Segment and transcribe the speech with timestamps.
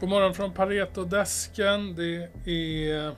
[0.00, 1.94] God morgon från Pareto-desken.
[1.94, 3.12] Det är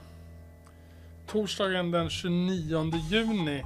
[1.27, 3.59] torsdagen den 29 juni.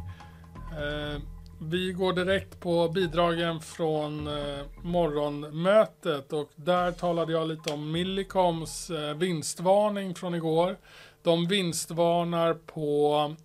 [0.72, 1.22] Eh,
[1.62, 8.90] vi går direkt på bidragen från eh, morgonmötet och där talade jag lite om Millicoms
[8.90, 10.78] eh, vinstvarning från igår.
[11.24, 13.36] De vinstvarnar på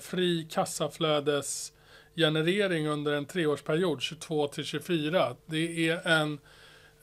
[0.00, 5.36] fri kassaflödesgenerering under en treårsperiod, 22 till 24.
[5.46, 6.38] Det är en,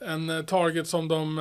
[0.00, 1.38] en target som de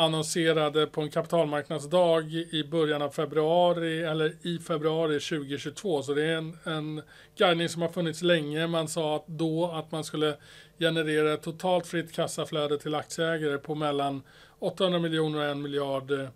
[0.00, 6.02] annonserade på en kapitalmarknadsdag i början av februari eller i februari 2022.
[6.02, 7.02] Så det är en, en
[7.36, 8.66] guidning som har funnits länge.
[8.66, 10.36] Man sa att då att man skulle
[10.78, 14.22] generera ett totalt fritt kassaflöde till aktieägare på mellan
[14.58, 16.28] 800 miljoner och en miljard eh,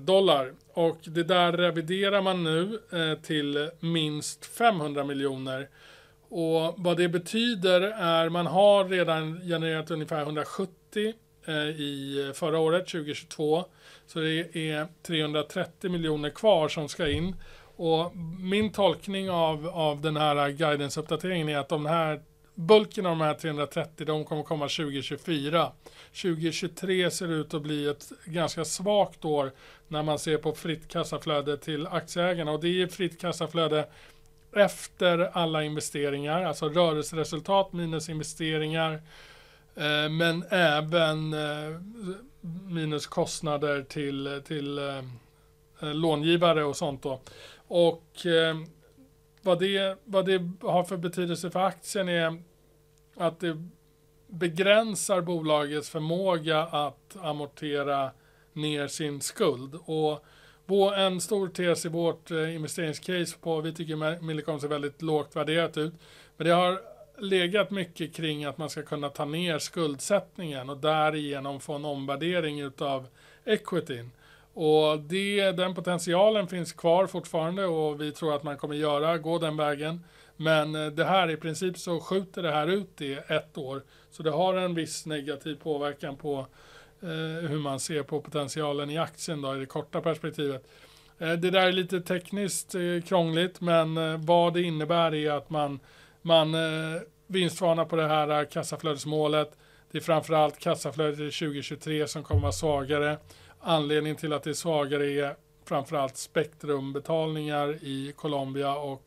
[0.00, 0.52] dollar.
[0.72, 5.68] Och det där reviderar man nu eh, till minst 500 miljoner.
[6.28, 11.14] Och vad det betyder är man har redan genererat ungefär 170
[11.46, 13.64] Eh, i förra året, 2022.
[14.06, 17.36] Så det är 330 miljoner kvar som ska in.
[17.76, 22.20] Och min tolkning av, av den här guidance-uppdateringen är att de här
[22.54, 25.72] bulken av de här 330 de kommer komma 2024.
[26.22, 29.52] 2023 ser ut att bli ett ganska svagt år
[29.88, 33.88] när man ser på fritt kassaflöde till aktieägarna och det är fritt kassaflöde
[34.52, 39.02] efter alla investeringar, alltså rörelseresultat minus investeringar
[39.74, 47.20] Eh, men även eh, minuskostnader minus kostnader till, till eh, långivare och sånt då.
[47.68, 48.26] Och
[49.42, 52.42] vad det, vad det har för betydelse för aktien är
[53.16, 53.64] att det
[54.26, 58.10] begränsar bolagets förmåga att amortera
[58.52, 59.74] ner sin skuld.
[59.84, 60.24] Och
[60.96, 65.94] en stor tes i vårt investeringscase på, vi tycker Millicom ser väldigt lågt värderat ut,
[66.36, 66.91] men det har
[67.22, 72.60] legat mycket kring att man ska kunna ta ner skuldsättningen och därigenom få en omvärdering
[72.60, 73.06] utav
[73.44, 74.10] equityn.
[74.54, 79.38] Och det, den potentialen finns kvar fortfarande och vi tror att man kommer göra, gå
[79.38, 80.04] den vägen.
[80.36, 83.82] Men eh, det här i princip så skjuter det här ut i ett år.
[84.10, 86.46] Så det har en viss negativ påverkan på
[87.02, 90.66] eh, hur man ser på potentialen i aktien då, i det korta perspektivet.
[91.18, 95.50] Eh, det där är lite tekniskt eh, krångligt men eh, vad det innebär är att
[95.50, 95.80] man
[96.22, 99.56] man eh, vinstvarna på det här eh, kassaflödesmålet.
[99.90, 103.18] Det är framförallt kassaflödet i 2023 som kommer vara svagare.
[103.60, 109.02] Anledningen till att det är svagare är framförallt spektrumbetalningar i Colombia och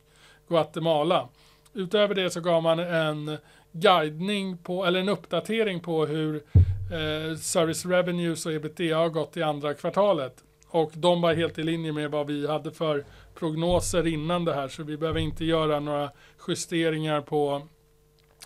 [0.47, 1.27] Guatemala.
[1.73, 3.37] Utöver det så gav man en
[3.71, 9.43] guidning på, eller en uppdatering på hur eh, Service Revenues och ebitda har gått i
[9.43, 10.43] andra kvartalet.
[10.67, 13.05] Och de var helt i linje med vad vi hade för
[13.39, 16.11] prognoser innan det här så vi behöver inte göra några
[16.47, 17.61] justeringar på,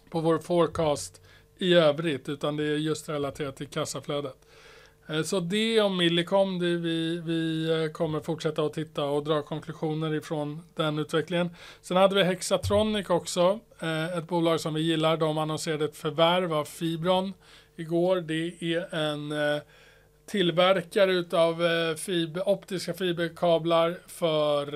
[0.09, 1.21] på vår forecast
[1.57, 4.37] i övrigt utan det är just relaterat till kassaflödet.
[5.09, 9.41] Eh, så det om Millicom, det vi, vi eh, kommer fortsätta att titta och dra
[9.41, 11.49] konklusioner ifrån den utvecklingen.
[11.81, 15.17] Sen hade vi Hexatronic också, eh, ett bolag som vi gillar.
[15.17, 17.33] De annonserade ett förvärv av Fibron
[17.75, 18.21] igår.
[18.21, 19.33] Det är en
[20.25, 21.63] tillverkare utav
[21.95, 24.71] fiber, optiska fiberkablar för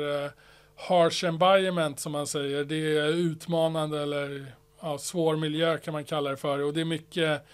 [0.75, 2.63] harsh environment som man säger.
[2.63, 4.45] Det är utmanande eller
[4.83, 7.45] ja, svår miljö kan man kalla det för och det är mycket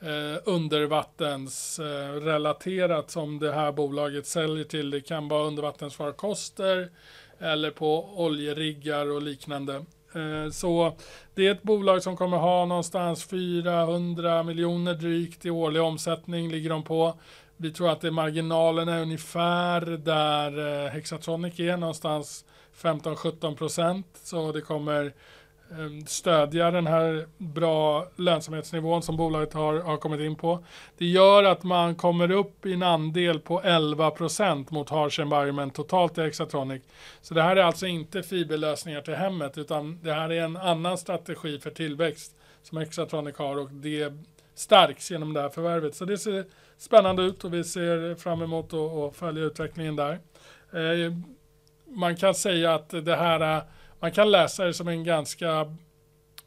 [0.00, 4.90] eh, undervattensrelaterat eh, som det här bolaget säljer till.
[4.90, 6.90] Det kan vara undervattensfarkoster
[7.38, 9.74] eller på oljeriggar och liknande.
[10.14, 10.92] Eh, så
[11.34, 16.70] det är ett bolag som kommer ha någonstans 400 miljoner drygt i årlig omsättning ligger
[16.70, 17.14] de på.
[17.56, 22.44] Vi tror att det är marginalen är ungefär där eh, Hexatronic är, någonstans
[22.80, 24.06] 15-17 procent.
[24.22, 25.12] Så det kommer
[25.70, 30.64] Ehm, stödja den här bra lönsamhetsnivån som bolaget har, har kommit in på.
[30.98, 35.74] Det gör att man kommer upp i en andel på 11 procent mot Harsh Environment
[35.74, 36.82] totalt i Hexatronic.
[37.20, 40.98] Så det här är alltså inte fiberlösningar till hemmet utan det här är en annan
[40.98, 44.12] strategi för tillväxt som Hexatronic har och det
[44.54, 45.94] stärks genom det här förvärvet.
[45.94, 46.44] Så det ser
[46.78, 50.18] spännande ut och vi ser fram emot att följa utvecklingen där.
[50.72, 51.12] Eh,
[51.88, 53.62] man kan säga att det här,
[54.00, 55.74] man kan läsa det som en ganska,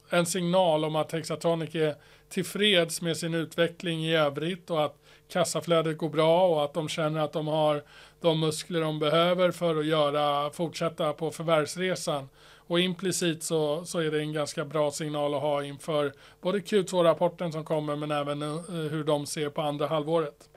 [0.10, 1.96] en signal om att Hexatronic är
[2.30, 4.96] tillfreds med sin utveckling i övrigt och att
[5.30, 7.84] kassaflödet går bra och att de känner att de har
[8.22, 12.30] de muskler de behöver för att göra, fortsätta på förvärvsresan.
[12.69, 17.52] Och implicit så, så är det en ganska bra signal att ha inför både Q2-rapporten
[17.52, 18.62] som kommer men även eh,
[18.92, 20.50] hur de ser på andra halvåret.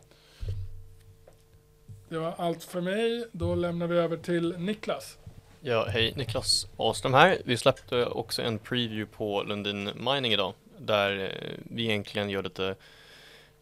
[2.09, 3.27] Det var allt för mig.
[3.33, 5.19] Då lämnar vi över till Niklas.
[5.65, 7.39] Ja, hej Niklas Ahlström här.
[7.45, 12.77] Vi släppte också en preview på Lundin Mining idag där eh, vi egentligen gör lite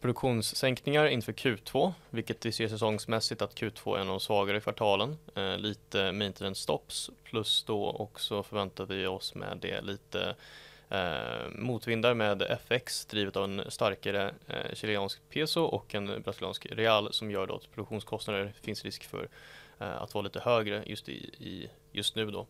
[0.01, 5.17] produktionssänkningar inför Q2, vilket vi ser säsongsmässigt att Q2 är en av de svagare kvartalen.
[5.35, 10.35] Eh, lite maintenance stops plus då också förväntar vi oss med det lite
[10.89, 17.13] eh, motvindar med FX drivet av en starkare eh, chilensk peso och en brasiliansk real
[17.13, 19.29] som gör då att produktionskostnader finns risk för
[19.81, 22.47] Eh, att vara lite högre just, i, i just nu då.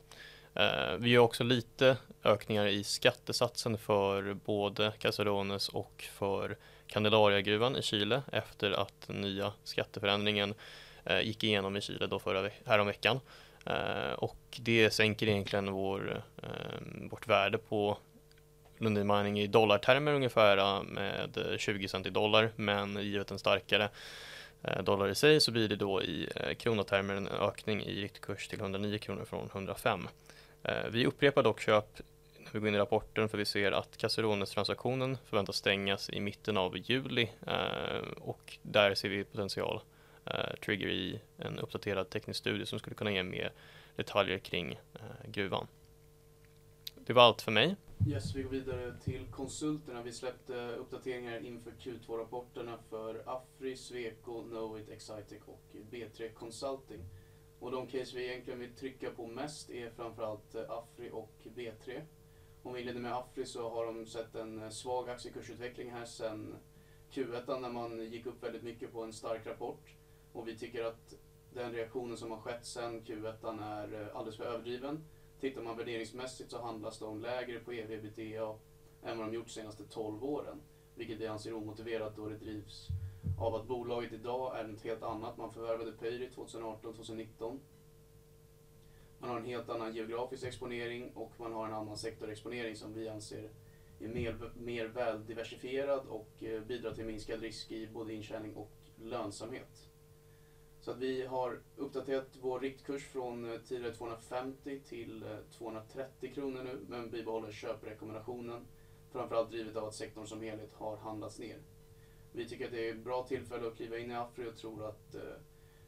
[0.54, 6.58] Eh, vi gör också lite ökningar i skattesatsen för både Caserones och för
[6.88, 10.54] Candelariagruvan i Chile efter att den nya skatteförändringen
[11.04, 13.20] eh, gick igenom i Chile då förra häromveckan.
[14.16, 16.24] Och det sänker egentligen vår,
[17.10, 17.98] vårt värde på
[18.78, 23.90] Lundin Mining i dollartermer ungefär med 20 cent i dollar men givet en starkare
[24.64, 28.48] Eh, dollar i sig så blir det då i eh, kronotermer en ökning i riktkurs
[28.48, 30.08] till 109 kronor från 105.
[30.64, 32.02] Eh, vi upprepar dock köp
[32.38, 36.58] när vi går in i rapporten för vi ser att Caserones-transaktionen förväntas stängas i mitten
[36.58, 37.30] av juli
[38.18, 39.82] och där ser vi potential
[40.66, 43.52] trigger i en uppdaterad teknisk studie som skulle kunna ge mer
[43.96, 44.80] detaljer kring
[45.26, 45.68] gruvan.
[46.96, 47.76] Det var allt för mig.
[48.08, 50.04] Yes, vi går vidare till konsulterna.
[50.04, 57.06] Vi släppte uppdateringar inför Q2-rapporterna för Afri, Sweco, Knowit, Excitec och B3 Consulting.
[57.60, 62.02] Och de case vi egentligen vill trycka på mest är framförallt Afri och B3.
[62.64, 66.56] Om vi inleder med Afri så har de sett en svag aktiekursutveckling här sedan
[67.12, 69.94] Q1 när man gick upp väldigt mycket på en stark rapport.
[70.34, 71.14] Och vi tycker att
[71.54, 75.04] den reaktionen som har skett sedan Q1 är alldeles för överdriven.
[75.42, 78.56] Tittar man värderingsmässigt så handlas de lägre på ev ebitda
[79.04, 80.62] än vad de gjort de senaste 12 åren.
[80.96, 82.88] Vilket vi anser omotiverat då det drivs
[83.40, 85.38] av att bolaget idag är något helt annat.
[85.38, 87.60] Man förvärvade Pöyry 2018-2019.
[89.20, 93.10] Man har en helt annan geografisk exponering och man har en annan sektorexponering som vi
[93.10, 93.50] anser
[94.00, 99.91] är mer, mer väldiversifierad och eh, bidrar till minskad risk i både intjäning och lönsamhet.
[100.82, 106.64] Så att vi har uppdaterat vår riktkurs från eh, tidigare 250 till eh, 230 kronor
[106.64, 108.68] nu men bibehåller köprekommendationen.
[109.12, 111.58] Framförallt drivet av att sektorn som helhet har handlats ner.
[112.32, 114.86] Vi tycker att det är ett bra tillfälle att kliva in i Afri och tror
[114.86, 115.22] att eh,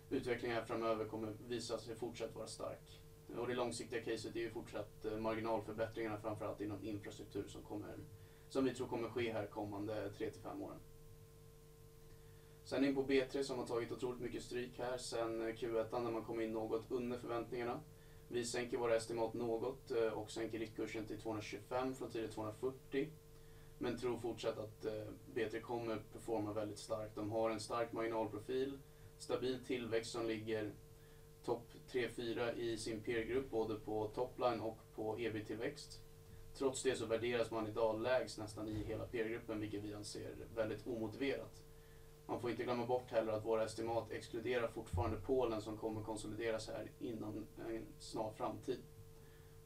[0.10, 3.00] utvecklingen här framöver kommer visa sig fortsatt vara stark.
[3.38, 7.96] Och det långsiktiga caset är ju fortsatt marginalförbättringarna framförallt inom infrastruktur som, kommer,
[8.50, 10.80] som vi tror kommer ske här kommande 3-5 åren.
[12.66, 16.12] Sen in på B3 som har tagit otroligt mycket stryk här sen eh, Q1 när
[16.12, 17.80] man kom in något under förväntningarna.
[18.28, 23.08] Vi sänker våra estimat något eh, och sänker riktkursen till 225 från tidigare 240.
[23.78, 24.92] Men tror fortsatt att eh,
[25.36, 27.16] B3 kommer performa väldigt starkt.
[27.16, 28.78] De har en stark marginalprofil,
[29.18, 30.72] stabil tillväxt som ligger
[31.46, 36.00] topp 3-4 i sin peergrupp både på topline och på ebit-tillväxt.
[36.58, 40.88] Trots det så värderas man idag lägst nästan i hela peergruppen vilket vi anser väldigt
[40.88, 41.64] omotiverat.
[42.34, 46.68] Man får inte glömma bort heller att våra estimat exkluderar fortfarande Polen som kommer konsolideras
[46.68, 48.84] här inom en snar framtid.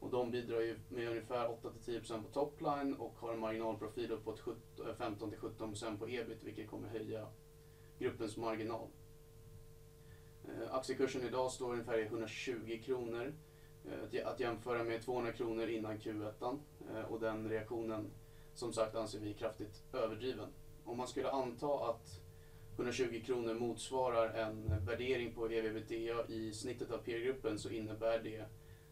[0.00, 4.42] Och de bidrar ju med ungefär 8-10% på topline och har en marginalprofil uppåt
[4.98, 7.26] 15-17% eh, på ebit vilket kommer höja
[7.98, 8.88] gruppens marginal.
[10.44, 13.34] Eh, aktiekursen idag står ungefär i 120 kronor.
[13.84, 16.58] Eh, att jämföra med 200 kronor innan Q1
[17.08, 18.10] och den reaktionen
[18.54, 20.48] som sagt anser vi kraftigt överdriven.
[20.84, 22.27] Om man skulle anta att
[22.78, 28.44] 120 kronor motsvarar en värdering på ev-ebitda i snittet av peergruppen så innebär det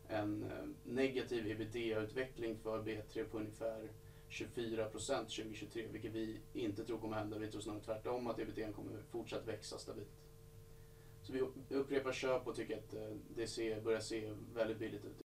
[0.08, 0.50] en eh,
[0.84, 3.90] negativ ebitda-utveckling för B3 på ungefär
[4.28, 7.38] 24 procent 2023, vilket vi inte tror kommer hända.
[7.38, 10.16] Vi tror snarare tvärtom att ebitda kommer fortsatt växa stabilt.
[11.22, 11.40] Så vi
[11.74, 15.25] upprepar köp och tycker att eh, det ser, börjar se väldigt billigt ut